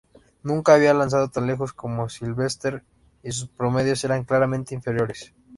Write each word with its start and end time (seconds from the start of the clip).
Nunca 0.41 0.73
había 0.73 0.95
lanzado 0.95 1.27
tan 1.29 1.45
lejos 1.45 1.73
como 1.73 2.09
Silvester, 2.09 2.81
y 3.21 3.31
sus 3.33 3.49
promedios 3.49 4.03
eran 4.03 4.23
claramente 4.23 4.73
inferiores. 4.73 5.35